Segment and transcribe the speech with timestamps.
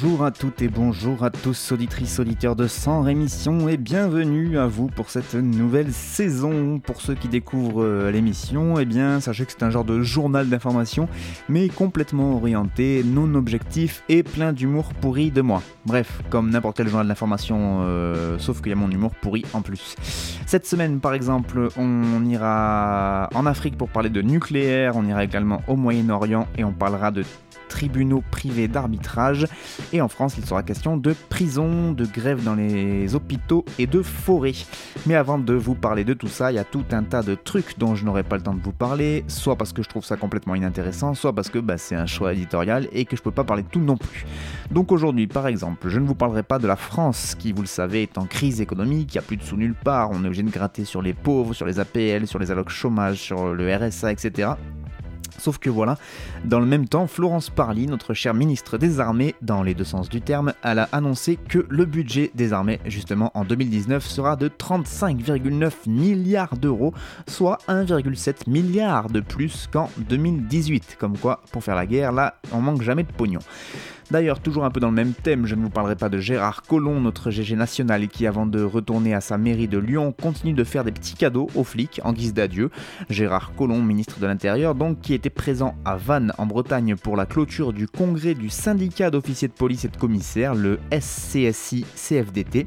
[0.00, 4.68] Bonjour à toutes et bonjour à tous, auditrices, auditeurs de Sans Rémission, et bienvenue à
[4.68, 6.78] vous pour cette nouvelle saison.
[6.78, 10.48] Pour ceux qui découvrent euh, l'émission, eh bien, sachez que c'est un genre de journal
[10.48, 11.08] d'information,
[11.48, 15.62] mais complètement orienté, non objectif et plein d'humour pourri de moi.
[15.84, 19.62] Bref, comme n'importe quel journal d'information, euh, sauf qu'il y a mon humour pourri en
[19.62, 19.96] plus.
[20.46, 25.62] Cette semaine, par exemple, on ira en Afrique pour parler de nucléaire, on ira également
[25.66, 27.24] au Moyen-Orient et on parlera de
[27.68, 29.46] tribunaux privés d'arbitrage.
[29.92, 34.02] Et en France, il sera question de prison, de grève dans les hôpitaux et de
[34.02, 34.52] forêts.
[35.06, 37.34] Mais avant de vous parler de tout ça, il y a tout un tas de
[37.34, 40.04] trucs dont je n'aurai pas le temps de vous parler, soit parce que je trouve
[40.04, 43.30] ça complètement inintéressant, soit parce que bah, c'est un choix éditorial et que je peux
[43.30, 44.26] pas parler de tout non plus.
[44.70, 47.68] Donc aujourd'hui, par exemple, je ne vous parlerai pas de la France, qui, vous le
[47.68, 50.26] savez, est en crise économique, il n'y a plus de sous nulle part, on est
[50.26, 53.76] obligé de gratter sur les pauvres, sur les APL, sur les allocs chômage, sur le
[53.76, 54.50] RSA, etc.
[55.38, 55.98] Sauf que voilà,
[56.44, 60.08] dans le même temps, Florence Parly, notre chère ministre des Armées, dans les deux sens
[60.08, 64.48] du terme, elle a annoncé que le budget des armées, justement en 2019, sera de
[64.48, 66.94] 35,9 milliards d'euros,
[67.26, 70.96] soit 1,7 milliard de plus qu'en 2018.
[70.98, 73.40] Comme quoi, pour faire la guerre, là, on manque jamais de pognon.
[74.10, 76.62] D'ailleurs, toujours un peu dans le même thème, je ne vous parlerai pas de Gérard
[76.62, 80.64] Collomb, notre GG national, qui avant de retourner à sa mairie de Lyon, continue de
[80.64, 82.70] faire des petits cadeaux aux flics en guise d'adieu.
[83.10, 87.26] Gérard Collomb, ministre de l'Intérieur, donc, qui était présent à Vannes, en Bretagne, pour la
[87.26, 92.66] clôture du congrès du syndicat d'officiers de police et de commissaires, le SCSI-CFDT.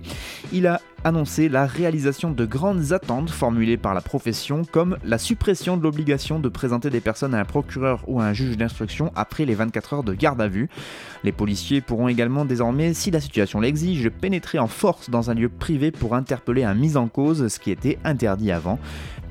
[0.53, 5.77] Il a annoncé la réalisation de grandes attentes formulées par la profession comme la suppression
[5.77, 9.45] de l'obligation de présenter des personnes à un procureur ou à un juge d'instruction après
[9.45, 10.69] les 24 heures de garde à vue.
[11.23, 15.49] Les policiers pourront également désormais, si la situation l'exige, pénétrer en force dans un lieu
[15.49, 18.79] privé pour interpeller un mis en cause, ce qui était interdit avant.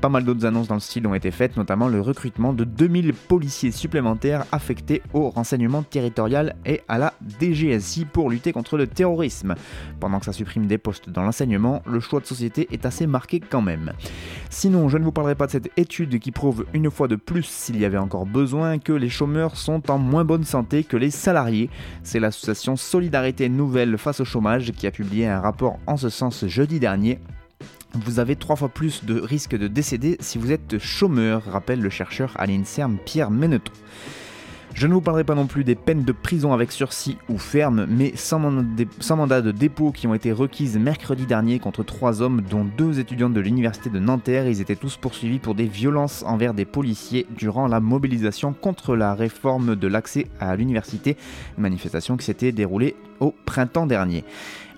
[0.01, 3.13] Pas mal d'autres annonces dans le style ont été faites, notamment le recrutement de 2000
[3.13, 9.53] policiers supplémentaires affectés au renseignement territorial et à la DGSI pour lutter contre le terrorisme.
[9.99, 13.39] Pendant que ça supprime des postes dans l'enseignement, le choix de société est assez marqué
[13.39, 13.93] quand même.
[14.49, 17.45] Sinon, je ne vous parlerai pas de cette étude qui prouve une fois de plus,
[17.45, 21.11] s'il y avait encore besoin, que les chômeurs sont en moins bonne santé que les
[21.11, 21.69] salariés.
[22.01, 26.47] C'est l'association Solidarité Nouvelle face au chômage qui a publié un rapport en ce sens
[26.47, 27.19] jeudi dernier
[27.93, 31.89] vous avez trois fois plus de risques de décéder si vous êtes chômeur, rappelle le
[31.89, 33.73] chercheur à l'INSERM Pierre Meneton.
[34.73, 37.85] Je ne vous parlerai pas non plus des peines de prison avec sursis ou ferme,
[37.89, 42.65] mais sans, mandat de dépôt qui ont été requises mercredi dernier contre trois hommes, dont
[42.77, 44.47] deux étudiants de l'université de Nanterre.
[44.47, 49.13] Ils étaient tous poursuivis pour des violences envers des policiers durant la mobilisation contre la
[49.13, 51.17] réforme de l'accès à l'université,
[51.57, 54.23] manifestation qui s'était déroulée au printemps dernier.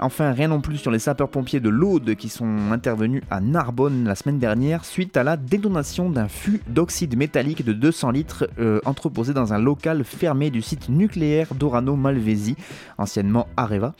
[0.03, 4.15] Enfin, rien non plus sur les sapeurs-pompiers de l'Aude qui sont intervenus à Narbonne la
[4.15, 9.33] semaine dernière suite à la détonation d'un fût d'oxyde métallique de 200 litres euh, entreposé
[9.33, 12.57] dans un local fermé du site nucléaire d'Orano Malvesi,
[12.97, 13.93] anciennement Areva.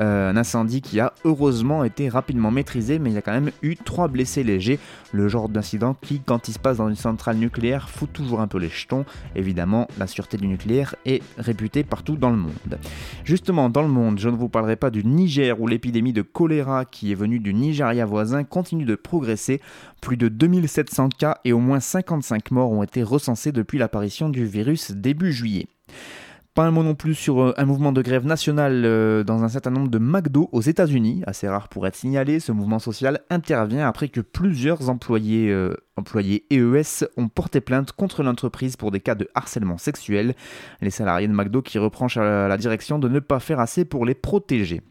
[0.00, 3.50] Euh, un incendie qui a heureusement été rapidement maîtrisé, mais il y a quand même
[3.62, 4.78] eu trois blessés légers.
[5.12, 8.46] Le genre d'incident qui, quand il se passe dans une centrale nucléaire, fout toujours un
[8.48, 9.04] peu les jetons.
[9.34, 12.78] Évidemment, la sûreté du nucléaire est réputée partout dans le monde.
[13.24, 16.84] Justement, dans le monde, je ne vous parlerai pas du Niger où l'épidémie de choléra
[16.84, 19.60] qui est venue du Nigeria voisin continue de progresser.
[20.00, 24.44] Plus de 2700 cas et au moins 55 morts ont été recensés depuis l'apparition du
[24.44, 25.66] virus début juillet.
[26.58, 29.48] Pas un mot non plus sur euh, un mouvement de grève nationale euh, dans un
[29.48, 31.22] certain nombre de McDo aux États-Unis.
[31.24, 36.46] Assez rare pour être signalé, ce mouvement social intervient après que plusieurs employés, euh, employés
[36.50, 40.34] EES ont porté plainte contre l'entreprise pour des cas de harcèlement sexuel.
[40.80, 44.04] Les salariés de McDo qui reprochent à la direction de ne pas faire assez pour
[44.04, 44.82] les protéger.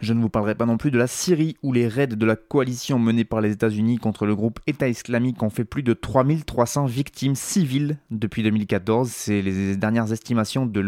[0.00, 2.36] Je ne vous parlerai pas non plus de la Syrie où les raids de la
[2.36, 6.86] coalition menée par les États-Unis contre le groupe État islamique ont fait plus de 3300
[6.86, 9.08] victimes civiles depuis 2014.
[9.10, 10.80] C'est les dernières estimations de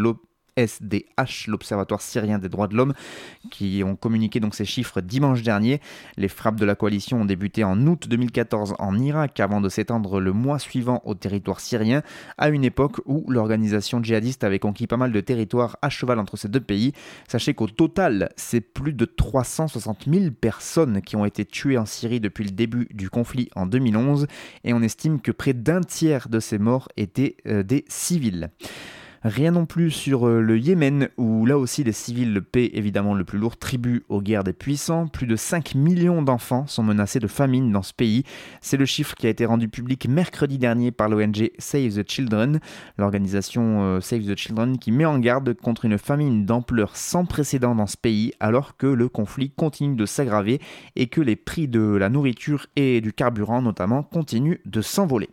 [0.59, 2.95] SDH, l'Observatoire syrien des droits de l'homme,
[3.51, 5.81] qui ont communiqué donc ces chiffres dimanche dernier.
[6.17, 10.21] Les frappes de la coalition ont débuté en août 2014 en Irak avant de s'étendre
[10.21, 12.03] le mois suivant au territoire syrien,
[12.37, 16.37] à une époque où l'organisation djihadiste avait conquis pas mal de territoires à cheval entre
[16.37, 16.93] ces deux pays.
[17.29, 22.21] Sachez qu'au total, c'est plus de 360 000 personnes qui ont été tuées en Syrie
[22.21, 24.27] depuis le début du conflit en 2011
[24.65, 28.51] et on estime que près d'un tiers de ces morts étaient euh, des civils.
[29.25, 33.25] Rien non plus sur euh, le Yémen, où là aussi les civils paient évidemment le
[33.25, 35.09] plus lourd tribut aux guerres des puissants.
[35.09, 38.23] Plus de 5 millions d'enfants sont menacés de famine dans ce pays.
[38.61, 42.61] C'est le chiffre qui a été rendu public mercredi dernier par l'ONG Save the Children,
[42.97, 47.75] l'organisation euh, Save the Children qui met en garde contre une famine d'ampleur sans précédent
[47.75, 50.61] dans ce pays alors que le conflit continue de s'aggraver
[50.95, 55.29] et que les prix de la nourriture et du carburant notamment continuent de s'envoler.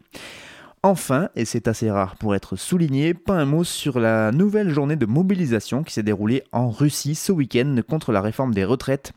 [0.85, 4.95] Enfin, et c'est assez rare pour être souligné, pas un mot sur la nouvelle journée
[4.95, 9.11] de mobilisation qui s'est déroulée en Russie ce week-end contre la réforme des retraites.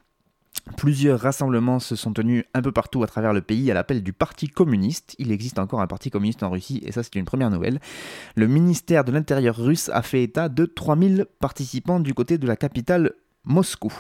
[0.79, 4.15] Plusieurs rassemblements se sont tenus un peu partout à travers le pays à l'appel du
[4.15, 5.15] Parti communiste.
[5.19, 7.81] Il existe encore un Parti communiste en Russie et ça c'est une première nouvelle.
[8.35, 12.57] Le ministère de l'Intérieur russe a fait état de 3000 participants du côté de la
[12.57, 13.13] capitale
[13.45, 13.93] Moscou.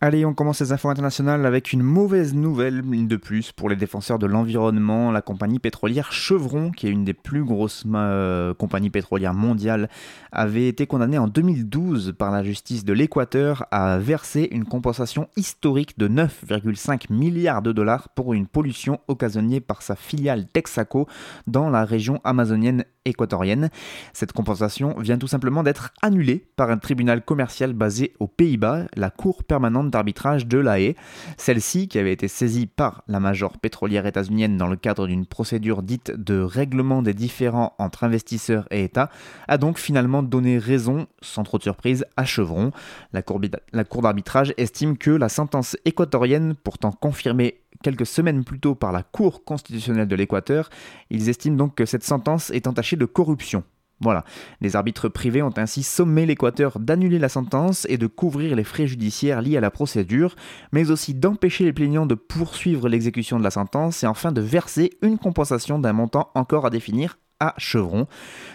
[0.00, 4.20] Allez, on commence les infos internationales avec une mauvaise nouvelle, de plus, pour les défenseurs
[4.20, 5.10] de l'environnement.
[5.10, 9.88] La compagnie pétrolière Chevron, qui est une des plus grosses euh, compagnies pétrolières mondiales,
[10.30, 15.98] avait été condamnée en 2012 par la justice de l'Équateur à verser une compensation historique
[15.98, 21.08] de 9,5 milliards de dollars pour une pollution occasionnée par sa filiale Texaco
[21.48, 23.70] dans la région amazonienne équatorienne.
[24.12, 29.10] Cette compensation vient tout simplement d'être annulée par un tribunal commercial basé aux Pays-Bas, la
[29.10, 30.96] Cour permanente d'arbitrage de La Haye.
[31.36, 35.82] Celle-ci, qui avait été saisie par la major pétrolière états-unienne dans le cadre d'une procédure
[35.82, 39.10] dite de règlement des différends entre investisseurs et États,
[39.48, 42.70] a donc finalement donné raison, sans trop de surprise, à Chevron.
[43.12, 43.40] La Cour,
[43.72, 48.92] la cour d'arbitrage estime que la sentence équatorienne, pourtant confirmée quelques semaines plus tôt par
[48.92, 50.68] la Cour constitutionnelle de l'Équateur,
[51.10, 53.64] ils estiment donc que cette sentence est entachée de corruption.
[54.00, 54.24] Voilà,
[54.60, 58.86] les arbitres privés ont ainsi sommé l'Équateur d'annuler la sentence et de couvrir les frais
[58.86, 60.36] judiciaires liés à la procédure,
[60.70, 64.90] mais aussi d'empêcher les plaignants de poursuivre l'exécution de la sentence et enfin de verser
[65.02, 68.06] une compensation d'un montant encore à définir à Chevron.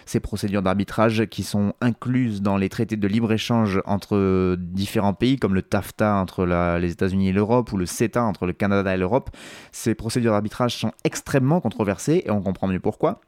[0.05, 5.55] Ces procédures d'arbitrage qui sont incluses dans les traités de libre-échange entre différents pays comme
[5.55, 9.29] le TAFTA entre les États-Unis et l'Europe ou le CETA entre le Canada et l'Europe,
[9.71, 13.21] ces procédures d'arbitrage sont extrêmement controversées et on comprend mieux pourquoi.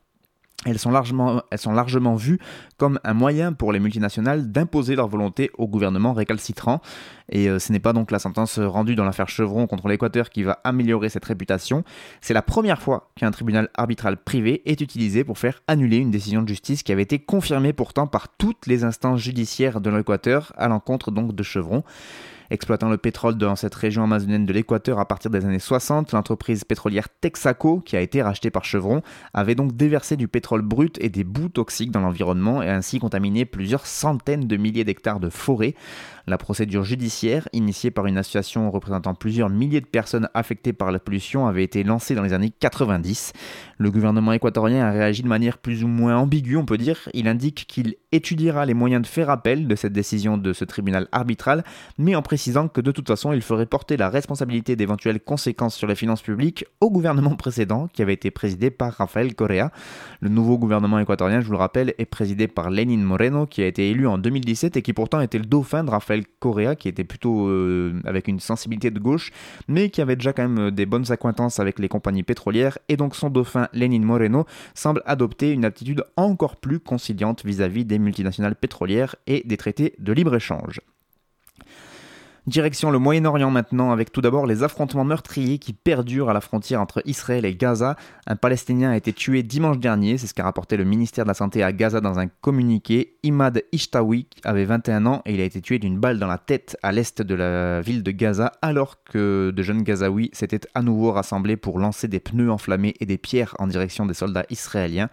[0.66, 2.40] Elles sont, largement, elles vues
[2.78, 6.82] comme un moyen pour les multinationales d'imposer leur volonté au gouvernement récalcitrant.
[7.30, 10.42] Et euh, ce n'est pas donc la sentence rendue dans l'affaire Chevron contre l'Équateur qui
[10.42, 11.84] va améliorer cette réputation.
[12.20, 16.42] C'est la première fois qu'un tribunal arbitral privé est utilisé pour faire annuler une décision
[16.42, 20.68] de justice qui avait été confirmée pourtant par toutes les instances judiciaires de l'Équateur à
[20.68, 21.84] l'encontre donc de Chevron.
[22.50, 26.64] Exploitant le pétrole dans cette région amazonienne de l'Équateur à partir des années 60, l'entreprise
[26.64, 29.02] pétrolière Texaco, qui a été rachetée par Chevron,
[29.34, 33.46] avait donc déversé du pétrole brut et des bouts toxiques dans l'environnement et ainsi contaminé
[33.46, 35.76] plusieurs centaines de milliers d'hectares de forêts.
[36.28, 40.98] La procédure judiciaire, initiée par une association représentant plusieurs milliers de personnes affectées par la
[40.98, 43.34] pollution, avait été lancée dans les années 90.
[43.78, 47.10] Le gouvernement équatorien a réagi de manière plus ou moins ambiguë, on peut dire.
[47.14, 51.08] Il indique qu'il étudiera les moyens de faire appel de cette décision de ce tribunal
[51.12, 51.64] arbitral,
[52.00, 55.88] mais en précisant que de toute façon, il ferait porter la responsabilité d'éventuelles conséquences sur
[55.88, 59.72] les finances publiques au gouvernement précédent, qui avait été présidé par Rafael Correa.
[60.20, 63.68] Le nouveau gouvernement équatorien, je vous le rappelle, est présidé par Lenin Moreno, qui a
[63.68, 67.06] été élu en 2017 et qui pourtant était le dauphin de Rafael Correa, qui était
[67.06, 69.32] plutôt euh, avec une sensibilité de gauche,
[69.70, 72.98] mais qui avait déjà quand même euh, des bonnes acquaintances avec les compagnies pétrolières, et
[72.98, 77.98] donc son dauphin Lenin Moreno semble adopter une attitude encore plus conciliante vis-à-vis -vis des
[77.98, 80.82] multinationales pétrolières et des traités de libre-échange.
[82.48, 86.80] Direction le Moyen-Orient maintenant, avec tout d'abord les affrontements meurtriers qui perdurent à la frontière
[86.80, 87.96] entre Israël et Gaza.
[88.28, 91.34] Un Palestinien a été tué dimanche dernier, c'est ce qu'a rapporté le ministère de la
[91.34, 93.18] Santé à Gaza dans un communiqué.
[93.24, 96.78] Imad Ishtawi avait 21 ans et il a été tué d'une balle dans la tête
[96.84, 101.14] à l'est de la ville de Gaza alors que de jeunes Gazaouis s'étaient à nouveau
[101.14, 105.10] rassemblés pour lancer des pneus enflammés et des pierres en direction des soldats israéliens.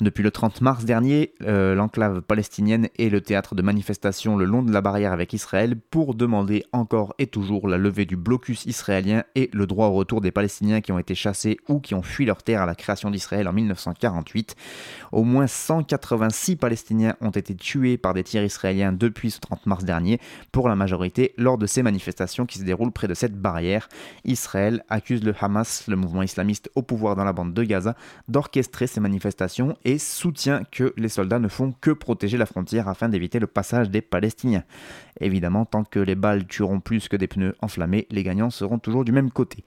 [0.00, 4.62] Depuis le 30 mars dernier, euh, l'enclave palestinienne est le théâtre de manifestations le long
[4.62, 9.24] de la barrière avec Israël pour demander encore et toujours la levée du blocus israélien
[9.34, 12.26] et le droit au retour des Palestiniens qui ont été chassés ou qui ont fui
[12.26, 14.54] leur terre à la création d'Israël en 1948.
[15.10, 19.82] Au moins 186 Palestiniens ont été tués par des tirs israéliens depuis ce 30 mars
[19.82, 20.20] dernier,
[20.52, 23.88] pour la majorité lors de ces manifestations qui se déroulent près de cette barrière.
[24.24, 27.96] Israël accuse le Hamas, le mouvement islamiste au pouvoir dans la bande de Gaza,
[28.28, 33.08] d'orchestrer ces manifestations et soutient que les soldats ne font que protéger la frontière afin
[33.08, 34.64] d'éviter le passage des Palestiniens.
[35.18, 39.06] Évidemment, tant que les balles tueront plus que des pneus enflammés, les gagnants seront toujours
[39.06, 39.64] du même côté.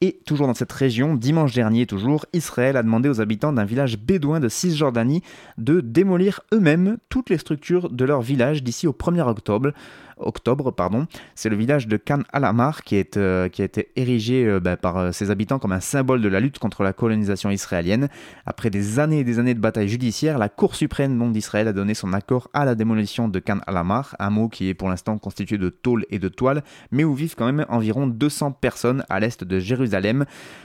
[0.00, 3.98] Et toujours dans cette région, dimanche dernier toujours, Israël a demandé aux habitants d'un village
[3.98, 5.22] bédouin de Cisjordanie
[5.58, 9.72] de démolir eux-mêmes toutes les structures de leur village d'ici au 1er octobre
[10.20, 10.70] octobre.
[10.70, 11.06] pardon.
[11.34, 14.96] C'est le village de Khan al-Amar qui, euh, qui a été érigé euh, bah, par
[14.96, 18.08] euh, ses habitants comme un symbole de la lutte contre la colonisation israélienne.
[18.46, 21.94] Après des années et des années de bataille judiciaire, la Cour suprême d'Israël a donné
[21.94, 25.58] son accord à la démolition de Khan al-Amar, un mot qui est pour l'instant constitué
[25.58, 29.44] de tôle et de toile, mais où vivent quand même environ 200 personnes à l'est
[29.44, 30.24] de Jérusalem.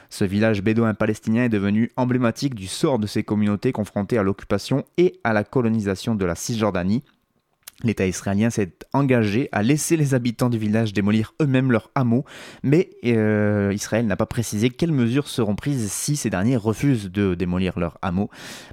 [0.09, 4.85] Ce village bédouin palestinien est devenu emblématique du sort de ces communautés confrontées à l'occupation
[4.97, 7.03] et à la colonisation de la Cisjordanie.
[7.85, 12.23] L'État israélien s'est engagé à laisser les habitants du village démolir eux-mêmes leurs hameaux,
[12.63, 17.35] mais euh, Israël n'a pas précisé quelles mesures seront prises si ces derniers refusent de
[17.35, 18.29] démolir leurs hameaux.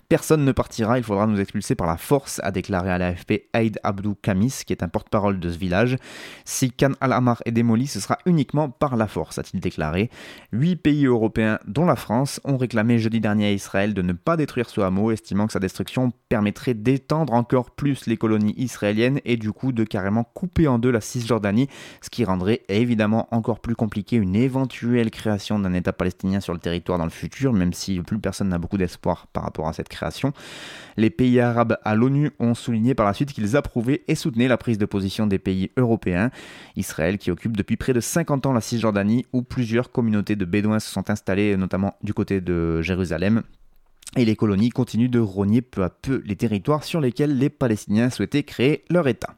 [0.09, 3.81] Personne ne partira, il faudra nous expulser par la force, a déclaré à l'AFP Aïd
[3.83, 5.97] Abdou Kamis, qui est un porte-parole de ce village.
[6.45, 10.09] Si Khan al-Amar est démoli, ce sera uniquement par la force, a-t-il déclaré.
[10.53, 14.37] Huit pays européens, dont la France, ont réclamé jeudi dernier à Israël de ne pas
[14.37, 19.37] détruire ce hameau, estimant que sa destruction permettrait d'étendre encore plus les colonies israéliennes et
[19.37, 21.69] du coup de carrément couper en deux la Cisjordanie,
[22.01, 26.59] ce qui rendrait évidemment encore plus compliqué une éventuelle création d'un État palestinien sur le
[26.59, 29.89] territoire dans le futur, même si plus personne n'a beaucoup d'espoir par rapport à cette
[29.89, 30.33] création.
[30.97, 34.57] Les pays arabes à l'ONU ont souligné par la suite qu'ils approuvaient et soutenaient la
[34.57, 36.31] prise de position des pays européens.
[36.77, 40.81] Israël qui occupe depuis près de 50 ans la Cisjordanie où plusieurs communautés de Bédouins
[40.81, 43.43] se sont installées, notamment du côté de Jérusalem,
[44.17, 48.11] et les colonies continuent de rogner peu à peu les territoires sur lesquels les Palestiniens
[48.11, 49.35] souhaitaient créer leur État.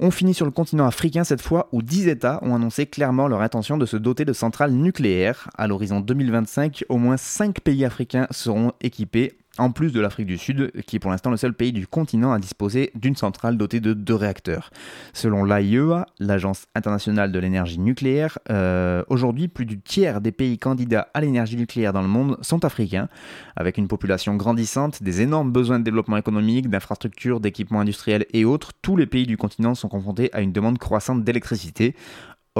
[0.00, 3.40] On finit sur le continent africain cette fois où 10 États ont annoncé clairement leur
[3.40, 5.50] intention de se doter de centrales nucléaires.
[5.56, 10.38] À l'horizon 2025, au moins 5 pays africains seront équipés en plus de l'Afrique du
[10.38, 13.80] Sud, qui est pour l'instant le seul pays du continent à disposer d'une centrale dotée
[13.80, 14.70] de deux réacteurs.
[15.12, 21.08] Selon l'AIEA, l'Agence internationale de l'énergie nucléaire, euh, aujourd'hui plus du tiers des pays candidats
[21.14, 23.08] à l'énergie nucléaire dans le monde sont africains,
[23.56, 28.72] avec une population grandissante, des énormes besoins de développement économique, d'infrastructures, d'équipements industriels et autres,
[28.82, 31.94] tous les pays du continent sont confrontés à une demande croissante d'électricité.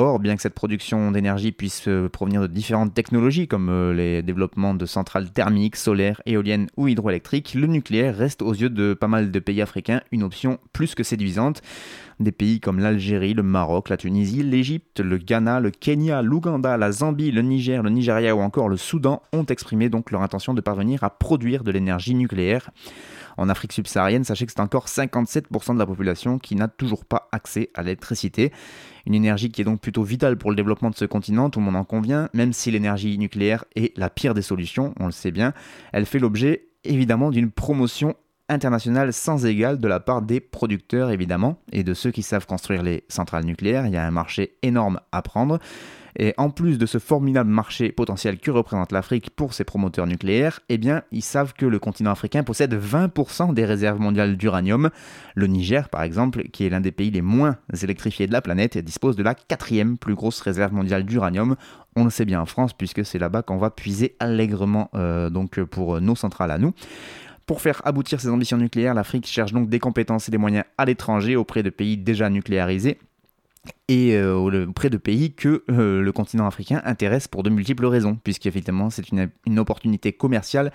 [0.00, 4.22] Or, bien que cette production d'énergie puisse euh, provenir de différentes technologies comme euh, les
[4.22, 9.08] développements de centrales thermiques, solaires, éoliennes ou hydroélectriques, le nucléaire reste aux yeux de pas
[9.08, 11.62] mal de pays africains une option plus que séduisante.
[12.20, 16.92] Des pays comme l'Algérie, le Maroc, la Tunisie, l'Égypte, le Ghana, le Kenya, l'Ouganda, la
[16.92, 20.60] Zambie, le Niger, le Nigeria ou encore le Soudan ont exprimé donc leur intention de
[20.60, 22.70] parvenir à produire de l'énergie nucléaire.
[23.38, 27.28] En Afrique subsaharienne, sachez que c'est encore 57% de la population qui n'a toujours pas
[27.32, 28.52] accès à l'électricité.
[29.06, 31.64] Une énergie qui est donc plutôt vitale pour le développement de ce continent, tout le
[31.64, 35.30] monde en convient, même si l'énergie nucléaire est la pire des solutions, on le sait
[35.30, 35.54] bien,
[35.92, 38.16] elle fait l'objet évidemment d'une promotion
[38.48, 42.82] internationale sans égale de la part des producteurs évidemment et de ceux qui savent construire
[42.82, 43.86] les centrales nucléaires.
[43.86, 45.58] Il y a un marché énorme à prendre.
[46.20, 50.58] Et en plus de ce formidable marché potentiel que représente l'Afrique pour ses promoteurs nucléaires,
[50.68, 54.90] eh bien, ils savent que le continent africain possède 20% des réserves mondiales d'uranium.
[55.36, 58.76] Le Niger, par exemple, qui est l'un des pays les moins électrifiés de la planète,
[58.78, 61.54] dispose de la quatrième plus grosse réserve mondiale d'uranium.
[61.94, 65.62] On le sait bien en France, puisque c'est là-bas qu'on va puiser allègrement euh, donc
[65.62, 66.72] pour nos centrales à nous.
[67.46, 70.84] Pour faire aboutir ses ambitions nucléaires, l'Afrique cherche donc des compétences et des moyens à
[70.84, 72.98] l'étranger auprès de pays déjà nucléarisés
[73.88, 78.18] et euh, auprès de pays que euh, le continent africain intéresse pour de multiples raisons,
[78.22, 80.72] puisqu'effectivement c'est une, opportunité commerciale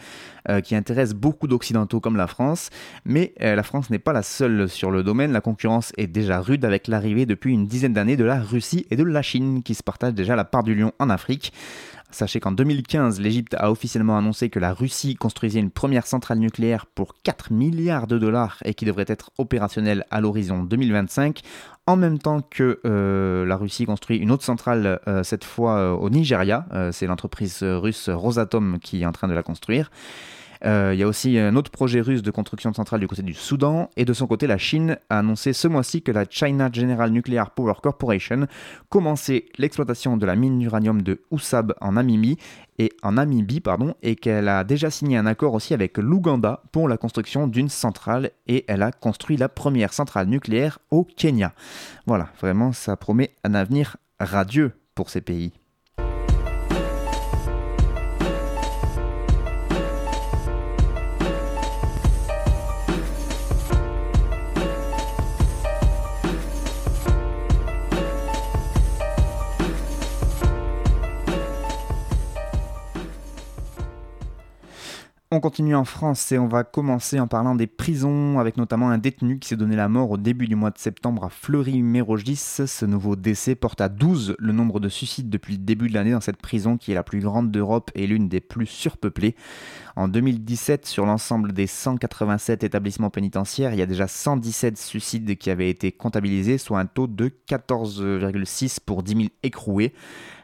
[0.49, 2.69] euh, qui intéresse beaucoup d'Occidentaux comme la France,
[3.05, 6.65] mais la France n'est pas la seule sur le domaine, la concurrence est déjà rude
[6.65, 9.83] avec l'arrivée depuis une dizaine d'années de la Russie et de la Chine qui se
[9.83, 11.53] partagent déjà la part du lion en Afrique.
[12.13, 16.85] Sachez qu'en 2015, l'Égypte a officiellement annoncé que la Russie construisait une première centrale nucléaire
[16.85, 21.41] pour 4 milliards de dollars et qui devrait être opérationnelle à l'horizon 2025,
[21.87, 25.91] en même temps que euh, la Russie construit une autre centrale, euh, cette fois euh,
[25.93, 26.67] au Nigeria.
[26.91, 29.89] C'est l'entreprise russe Rosatom qui est en train de la construire.
[30.65, 33.21] Euh, il y a aussi un autre projet russe de construction de centrale du côté
[33.21, 33.89] du Soudan.
[33.97, 37.51] Et de son côté, la Chine a annoncé ce mois-ci que la China General Nuclear
[37.51, 38.47] Power Corporation
[38.89, 42.37] commençait l'exploitation de la mine d'uranium de Oussab en Namibie
[42.79, 43.15] et en
[43.63, 47.69] pardon et qu'elle a déjà signé un accord aussi avec l'Ouganda pour la construction d'une
[47.69, 51.53] centrale et elle a construit la première centrale nucléaire au Kenya.
[52.07, 55.53] Voilà, vraiment ça promet un avenir radieux pour ces pays.
[75.35, 78.99] On continue en France et on va commencer en parlant des prisons avec notamment un
[78.99, 82.35] détenu qui s'est donné la mort au début du mois de septembre à Fleury-Mérogis.
[82.35, 86.11] Ce nouveau décès porte à 12 le nombre de suicides depuis le début de l'année
[86.11, 89.35] dans cette prison qui est la plus grande d'Europe et l'une des plus surpeuplées.
[89.95, 95.49] En 2017, sur l'ensemble des 187 établissements pénitentiaires, il y a déjà 117 suicides qui
[95.49, 99.93] avaient été comptabilisés, soit un taux de 14,6 pour 10 000 écroués.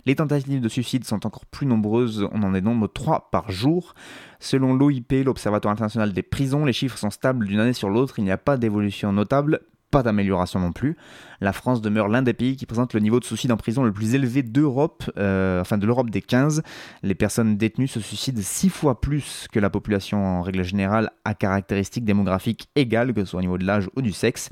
[0.06, 3.94] Les tentatives de suicide sont encore plus nombreuses, on en est nombre 3 par jour.
[4.40, 8.24] Selon l'OIP, l'Observatoire international des prisons, les chiffres sont stables d'une année sur l'autre, il
[8.24, 9.62] n'y a pas d'évolution notable,
[9.92, 10.96] pas d'amélioration non plus.
[11.42, 13.94] La France demeure l'un des pays qui présente le niveau de suicide en prison le
[13.94, 16.64] plus élevé d'Europe, euh, enfin de l'Europe des 15.
[17.02, 21.34] Les personnes détenues se suicident six fois plus que la population en règle générale à
[21.34, 24.50] caractéristiques démographiques égales, que ce soit au niveau de l'âge ou du sexe.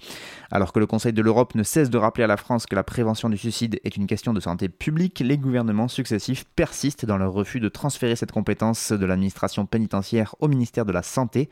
[0.50, 2.84] Alors que le Conseil de l'Europe ne cesse de rappeler à la France que la
[2.84, 7.34] prévention du suicide est une question de santé publique, les gouvernements successifs persistent dans leur
[7.34, 11.50] refus de transférer cette compétence de l'administration pénitentiaire au ministère de la Santé.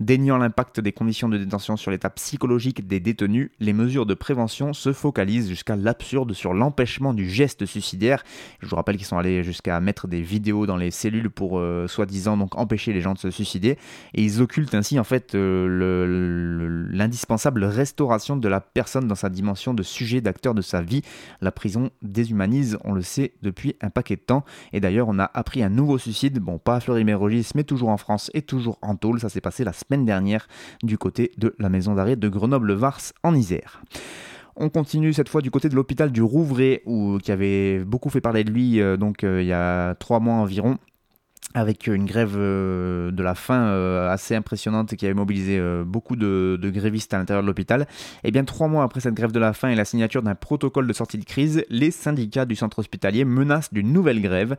[0.00, 4.72] Déniant l'impact des conditions de détention sur l'état psychologique des détenus, les mesures de prévention
[4.72, 8.24] se focalisent jusqu'à l'absurde sur l'empêchement du geste suicidaire.
[8.60, 11.86] Je vous rappelle qu'ils sont allés jusqu'à mettre des vidéos dans les cellules pour euh,
[11.86, 13.78] soi-disant donc empêcher les gens de se suicider
[14.14, 19.74] et ils occultent ainsi en fait euh, l'indispensable restauration de la personne dans sa dimension
[19.74, 21.02] de sujet d'acteur de sa vie.
[21.40, 25.30] La prison déshumanise, on le sait depuis un paquet de temps et d'ailleurs on a
[25.34, 28.96] appris un nouveau suicide, bon pas à Fleury-Mérogis mais toujours en France et toujours en
[28.96, 30.48] tôle, ça s'est passé la semaine dernière
[30.82, 33.82] du côté de la maison d'arrêt de Grenoble-Vars en Isère.
[34.56, 38.20] On continue cette fois du côté de l'hôpital du Rouvray, où, qui avait beaucoup fait
[38.20, 40.78] parler de lui euh, donc euh, il y a trois mois environ
[41.54, 46.16] avec une grève euh, de la faim euh, assez impressionnante qui avait mobilisé euh, beaucoup
[46.16, 47.82] de, grévistes à l'intérieur de l'hôpital.
[47.82, 50.34] Et eh bien trois mois après cette grève de la faim et la signature d'un
[50.34, 54.56] protocole de sortie de crise, les syndicats du centre hospitalier menacent d'une nouvelle grève.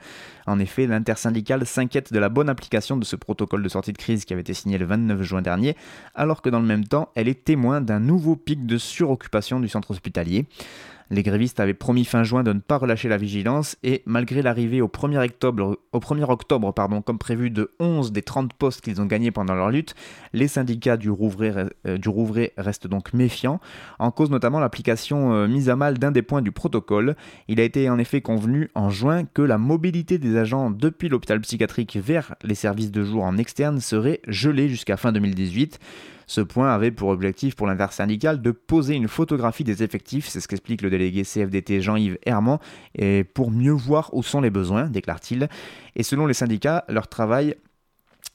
[0.48, 4.24] En effet, l'intersyndicale s'inquiète de la bonne application de ce protocole de sortie de crise
[4.24, 5.76] qui avait été signé le 29 juin dernier,
[6.15, 9.67] alors que dans le même temps, elle est témoin d'un nouveau pic de suroccupation du
[9.67, 10.46] centre hospitalier.
[11.12, 14.82] Les grévistes avaient promis fin juin de ne pas relâcher la vigilance et malgré l'arrivée
[14.82, 19.02] au 1er octobre, au 1er octobre pardon, comme prévu de 11 des 30 postes qu'ils
[19.02, 19.94] ont gagnés pendant leur lutte,
[20.34, 21.54] les syndicats du Rouvray,
[21.86, 23.60] euh, restent donc méfiants,
[24.00, 27.15] en cause notamment l'application euh, mise à mal d'un des points du protocole.
[27.48, 31.39] Il a été en effet convenu en juin que la mobilité des agents depuis l'hôpital
[31.41, 35.80] psychiatrique vers les services de jour en externe serait gelée jusqu'à fin 2018.
[36.28, 40.48] Ce point avait pour objectif pour l'intersyndicale de poser une photographie des effectifs, c'est ce
[40.48, 42.60] qu'explique le délégué CFDT Jean-Yves Herman,
[42.96, 45.50] et pour mieux voir où sont les besoins, déclare-t-il.
[45.96, 47.56] Et selon les syndicats, leur travail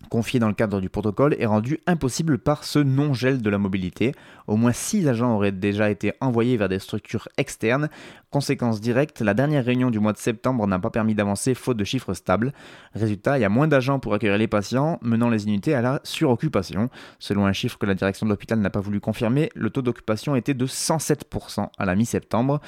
[0.08, 4.12] confié dans le cadre du protocole est rendu impossible par ce non-gel de la mobilité.
[4.46, 7.88] Au moins 6 agents auraient déjà été envoyés vers des structures externes.
[8.30, 11.84] Conséquence directe, la dernière réunion du mois de septembre n'a pas permis d'avancer faute de
[11.84, 12.52] chiffres stables.
[12.94, 16.00] Résultat, il y a moins d'agents pour accueillir les patients, menant les unités à la
[16.04, 16.90] suroccupation.
[17.18, 20.36] Selon un chiffre que la direction de l'hôpital n'a pas voulu confirmer, le taux d'occupation
[20.36, 22.60] était de 107% à la mi-septembre.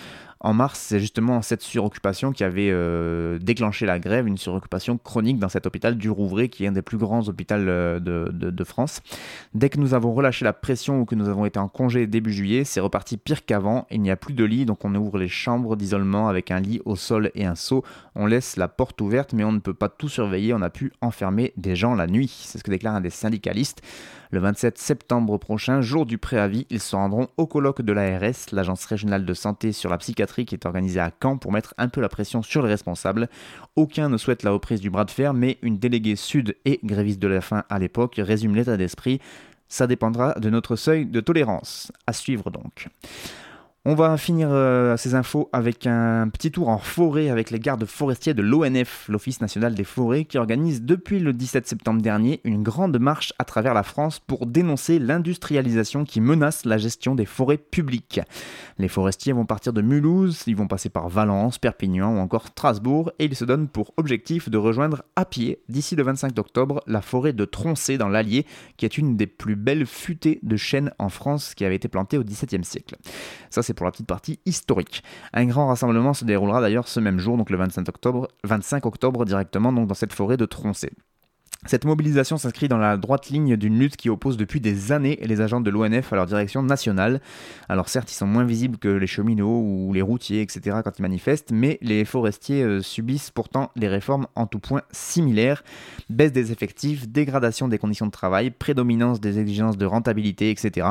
[0.45, 5.39] En mars, c'est justement cette suroccupation qui avait euh, déclenché la grève, une suroccupation chronique
[5.39, 9.03] dans cet hôpital du Rouvray, qui est un des plus grands hôpitaux euh, de, France.
[9.55, 12.33] Dès que nous avons relâché la pression ou que nous avons été en congé début
[12.33, 13.87] juillet, c'est reparti pire qu'avant.
[13.93, 16.81] Il n'y a plus de lit, donc on ouvre les chambres d'isolement avec un lit
[16.85, 17.85] au sol et un seau.
[18.17, 20.55] On laisse la porte ouverte, mais on ne peut pas tout surveiller.
[20.55, 22.33] On a pu enfermer des gens la nuit.
[22.45, 23.81] C'est ce que déclare un des syndicalistes.
[24.33, 28.87] Le 27 septembre prochain, jour du préavis, ils se rendront au colloque de l'ARS, l'Agence
[28.87, 32.01] régionale de santé sur la psychiatrie qui est organisée à Caen pour mettre un peu
[32.01, 33.29] la pression sur les responsables.
[33.77, 37.19] Aucun ne souhaite la reprise du bras de fer, mais une déléguée sud et gréviste
[37.19, 39.21] de la faim à l'époque résume l'état d'esprit.
[39.69, 41.93] Ça dépendra de notre seuil de tolérance.
[42.07, 42.89] À suivre donc.
[43.85, 47.85] On va finir euh, ces infos avec un petit tour en forêt avec les gardes
[47.85, 52.63] forestiers de l'ONF, l'Office national des forêts, qui organise depuis le 17 septembre dernier une
[52.63, 57.57] grande marche à travers la France pour dénoncer l'industrialisation qui menace la gestion des forêts
[57.57, 58.21] publiques.
[58.79, 63.11] Les forestiers vont partir de Mulhouse, ils vont passer par Valence, Perpignan ou encore Strasbourg
[63.19, 67.03] et ils se donnent pour objectif de rejoindre à pied d'ici le 25 octobre la
[67.03, 71.09] forêt de Troncé dans l'Allier, qui est une des plus belles futées de chênes en
[71.09, 72.95] France qui avait été plantée au XVIIe siècle.
[73.51, 75.03] Ça pour la petite partie historique.
[75.33, 79.25] Un grand rassemblement se déroulera d'ailleurs ce même jour, donc le 25 octobre, 25 octobre
[79.25, 80.93] directement donc dans cette forêt de Troncé.
[81.65, 85.41] Cette mobilisation s'inscrit dans la droite ligne d'une lutte qui oppose depuis des années les
[85.41, 87.21] agents de l'ONF à leur direction nationale.
[87.69, 90.79] Alors certes, ils sont moins visibles que les cheminots ou les routiers, etc.
[90.83, 95.63] quand ils manifestent, mais les forestiers euh, subissent pourtant des réformes en tout point similaires.
[96.11, 100.89] Baisse des effectifs, dégradation des conditions de travail, prédominance des exigences de rentabilité, etc.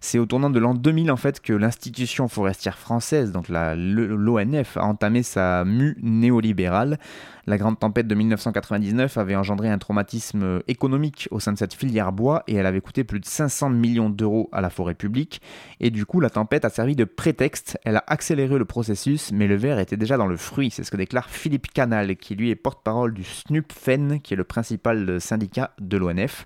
[0.00, 4.84] C'est au tournant de l'an 2000 en fait que l'institution forestière française, donc l'ONF, a
[4.84, 6.98] entamé sa mue néolibérale.
[7.46, 12.12] La grande tempête de 1999 avait engendré un traumatisme économique au sein de cette filière
[12.12, 15.40] bois et elle avait coûté plus de 500 millions d'euros à la forêt publique.
[15.80, 17.78] Et du coup, la tempête a servi de prétexte.
[17.84, 20.70] Elle a accéléré le processus, mais le verre était déjà dans le fruit.
[20.70, 24.44] C'est ce que déclare Philippe Canal, qui lui est porte-parole du SNUPFEN, qui est le
[24.44, 26.44] principal syndicat de l'ONF.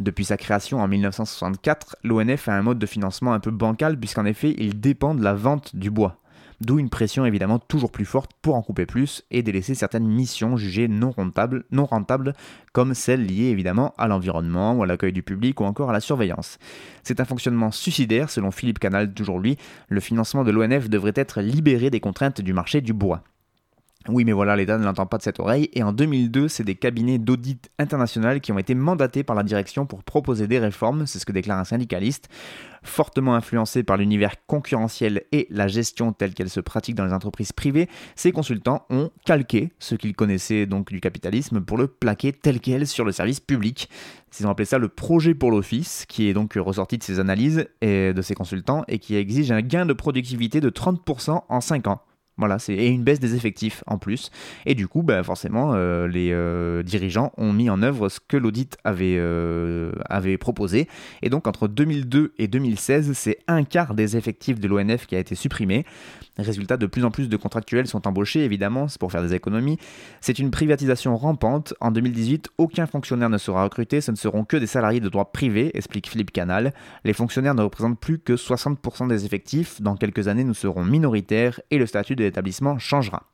[0.00, 4.24] Depuis sa création en 1964, l'ONF a un mode de financement un peu bancal puisqu'en
[4.24, 6.16] effet il dépend de la vente du bois.
[6.62, 10.56] D'où une pression évidemment toujours plus forte pour en couper plus et délaisser certaines missions
[10.56, 12.34] jugées non rentables, non rentables
[12.72, 16.00] comme celles liées évidemment à l'environnement ou à l'accueil du public ou encore à la
[16.00, 16.58] surveillance.
[17.02, 19.58] C'est un fonctionnement suicidaire selon Philippe Canal, toujours lui.
[19.90, 23.22] Le financement de l'ONF devrait être libéré des contraintes du marché du bois.
[24.08, 25.68] Oui, mais voilà, l'État ne l'entend pas de cette oreille.
[25.74, 29.84] Et en 2002, c'est des cabinets d'audit international qui ont été mandatés par la direction
[29.84, 32.30] pour proposer des réformes, c'est ce que déclare un syndicaliste.
[32.82, 37.52] Fortement influencé par l'univers concurrentiel et la gestion telle qu'elle se pratique dans les entreprises
[37.52, 42.60] privées, ces consultants ont calqué ce qu'ils connaissaient donc du capitalisme pour le plaquer tel
[42.60, 43.90] quel sur le service public.
[44.38, 47.68] Ils ont appelé ça le projet pour l'office, qui est donc ressorti de ces analyses
[47.82, 51.86] et de ces consultants et qui exige un gain de productivité de 30% en 5
[51.86, 52.00] ans.
[52.40, 54.30] Voilà, c'est et une baisse des effectifs en plus.
[54.64, 58.38] Et du coup, bah, forcément, euh, les euh, dirigeants ont mis en œuvre ce que
[58.38, 60.88] l'audit avait, euh, avait proposé.
[61.20, 65.18] Et donc, entre 2002 et 2016, c'est un quart des effectifs de l'ONF qui a
[65.18, 65.84] été supprimé.
[66.38, 69.76] Résultat, de plus en plus de contractuels sont embauchés, évidemment, c'est pour faire des économies.
[70.22, 71.74] C'est une privatisation rampante.
[71.80, 75.30] En 2018, aucun fonctionnaire ne sera recruté, ce ne seront que des salariés de droit
[75.30, 76.72] privé, explique Philippe Canal.
[77.04, 79.82] Les fonctionnaires ne représentent plus que 60% des effectifs.
[79.82, 82.29] Dans quelques années, nous serons minoritaires et le statut de
[82.78, 83.24] changera.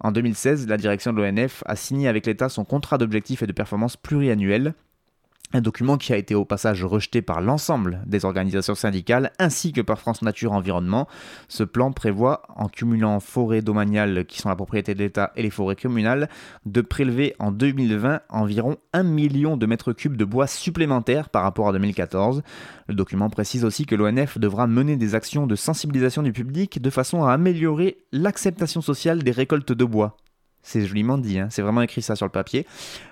[0.00, 3.52] En 2016, la direction de l'ONF a signé avec l'État son contrat d'objectifs et de
[3.52, 4.74] performance pluriannuel.
[5.52, 9.80] Un document qui a été au passage rejeté par l'ensemble des organisations syndicales ainsi que
[9.80, 11.06] par France Nature Environnement.
[11.46, 15.50] Ce plan prévoit, en cumulant forêts domaniales qui sont la propriété de l'État et les
[15.50, 16.28] forêts communales,
[16.66, 21.68] de prélever en 2020 environ 1 million de mètres cubes de bois supplémentaires par rapport
[21.68, 22.42] à 2014.
[22.88, 26.90] Le document précise aussi que l'ONF devra mener des actions de sensibilisation du public de
[26.90, 30.16] façon à améliorer l'acceptation sociale des récoltes de bois.
[30.66, 31.46] C'est joliment dit, hein.
[31.48, 32.66] c'est vraiment écrit ça sur le papier.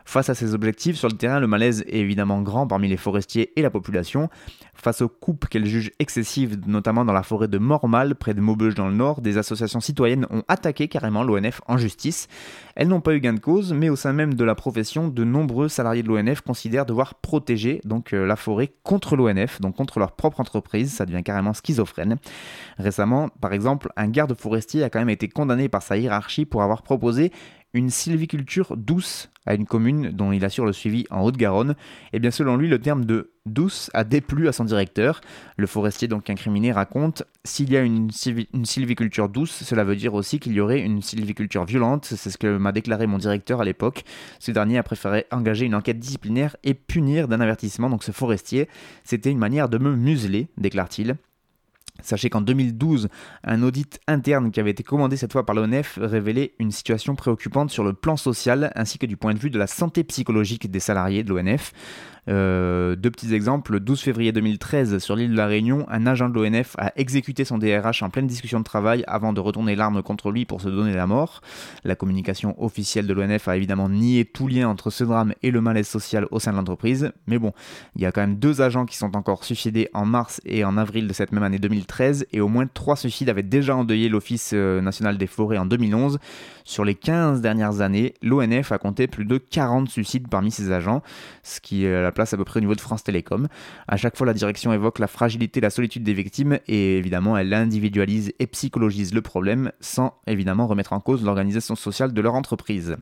[0.04, 3.52] Face à ces objectifs, sur le terrain, le malaise est évidemment grand parmi les forestiers
[3.54, 4.28] et la population.
[4.74, 8.74] Face aux coupes qu'elle juge excessives, notamment dans la forêt de Mormal, près de Maubeuge
[8.74, 12.26] dans le nord, des associations citoyennes ont attaqué carrément l'ONF en justice.
[12.74, 15.22] Elles n'ont pas eu gain de cause, mais au sein même de la profession, de
[15.22, 20.00] nombreux salariés de l'ONF considèrent devoir protéger donc euh, la forêt contre l'ONF, donc contre
[20.00, 20.92] leur propre entreprise.
[20.92, 22.16] Ça devient carrément schizophrène.
[22.78, 26.62] Récemment, par exemple, un garde forestier a quand même été condamné par sa hiérarchie pour
[26.62, 27.30] avoir proposé
[27.74, 31.74] une sylviculture douce à une commune dont il assure le suivi en Haute-Garonne,
[32.12, 35.20] et bien selon lui le terme de douce a déplu à son directeur.
[35.58, 38.08] Le forestier donc incriminé raconte s'il y a une,
[38.54, 42.38] une, sylviculture douce, cela veut dire aussi qu'il y aurait une sylviculture violente, c'est ce
[42.38, 44.04] que m'a déclaré mon directeur à l'époque.
[44.38, 48.68] Ce dernier a préféré engager une enquête disciplinaire et punir d'un avertissement donc ce forestier.
[49.02, 51.16] C'était une manière de me museler, déclare-t-il.
[52.02, 53.08] Sachez qu'en 2012,
[53.44, 57.70] un audit interne qui avait été commandé cette fois par l'ONF révélait une situation préoccupante
[57.70, 60.80] sur le plan social ainsi que du point de vue de la santé psychologique des
[60.80, 61.72] salariés de l'ONF.
[62.28, 63.72] Euh, deux petits exemples.
[63.72, 67.44] Le 12 février 2013, sur l'île de la Réunion, un agent de l'ONF a exécuté
[67.44, 70.68] son DRH en pleine discussion de travail avant de retourner l'arme contre lui pour se
[70.68, 71.42] donner la mort.
[71.84, 75.60] La communication officielle de l'ONF a évidemment nié tout lien entre ce drame et le
[75.60, 77.12] malaise social au sein de l'entreprise.
[77.26, 77.52] Mais bon,
[77.96, 80.76] il y a quand même deux agents qui sont encore suicidés en mars et en
[80.76, 84.52] avril de cette même année 2013 et au moins trois suicides avaient déjà endeuillé l'Office
[84.54, 86.18] euh, national des forêts en 2011.
[86.64, 91.02] Sur les 15 dernières années, l'ONF a compté plus de 40 suicides parmi ses agents,
[91.42, 93.48] ce qui la place à peu près au niveau de France Télécom.
[93.86, 97.52] À chaque fois, la direction évoque la fragilité, la solitude des victimes et évidemment, elle
[97.52, 102.96] individualise et psychologise le problème sans évidemment remettre en cause l'organisation sociale de leur entreprise.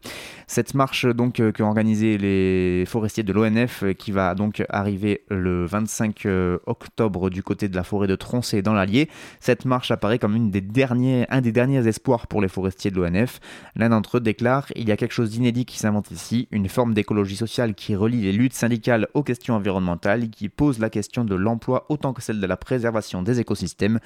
[0.47, 5.65] Cette marche donc euh, qu'ont les forestiers de l'ONF euh, qui va donc arriver le
[5.67, 9.09] 25 euh, octobre du côté de la forêt de Troncé dans l'Allier.
[9.41, 13.01] Cette marche apparaît comme une des derniers, un des derniers espoirs pour les forestiers de
[13.01, 13.41] l'ONF.
[13.77, 16.95] L'un d'entre eux déclare Il y a quelque chose d'inédit qui s'invente ici, une forme
[16.95, 21.35] d'écologie sociale qui relie les luttes syndicales aux questions environnementales, qui pose la question de
[21.35, 24.01] l'emploi autant que celle de la préservation des écosystèmes.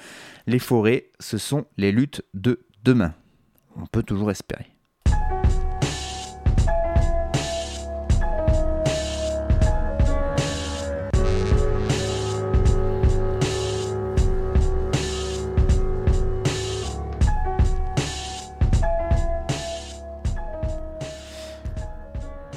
[0.45, 3.13] Les forêts, ce sont les luttes de demain.
[3.75, 4.76] On peut toujours espérer.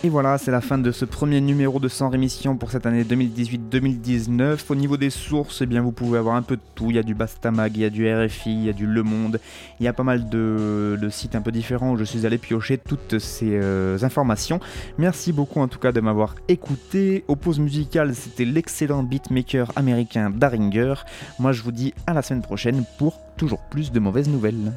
[0.03, 3.05] Et voilà, c'est la fin de ce premier numéro de Sans Rémission pour cette année
[3.05, 4.61] 2018-2019.
[4.71, 6.87] Au niveau des sources, eh bien, vous pouvez avoir un peu de tout.
[6.89, 9.03] Il y a du Bastamag, il y a du RFI, il y a du Le
[9.03, 9.41] Monde.
[9.79, 12.79] Il y a pas mal de, sites un peu différents où je suis allé piocher
[12.79, 14.59] toutes ces euh, informations.
[14.97, 17.23] Merci beaucoup en tout cas de m'avoir écouté.
[17.29, 20.95] Aux pauses musicales, c'était l'excellent beatmaker américain Daringer.
[21.39, 24.73] Moi, je vous dis à la semaine prochaine pour toujours plus de mauvaises nouvelles.